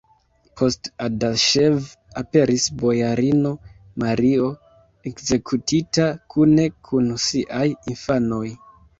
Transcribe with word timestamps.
Post 0.59 0.87
Adaŝev 1.07 1.75
aperis 2.21 2.63
bojarino 2.79 3.51
Mario, 4.03 4.47
ekzekutita 5.11 6.07
kune 6.35 6.65
kun 6.89 7.13
siaj 7.27 7.67
infanoj. 7.93 8.49